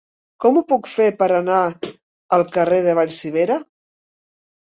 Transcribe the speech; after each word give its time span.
Com 0.43 0.55
ho 0.59 0.61
puc 0.71 0.87
fer 0.93 1.05
per 1.19 1.25
anar 1.39 1.59
al 2.37 2.45
carrer 2.55 2.79
de 2.87 2.95
Vallcivera? 3.01 3.59